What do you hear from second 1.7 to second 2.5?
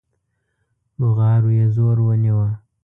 زور ونيو.